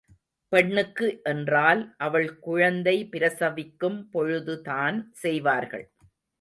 [0.51, 5.85] பெண்ணுக்கு என்றால் அவள் குழந்தை பிரசவிக்கும் பொழுதுதான் செய்வார்கள்.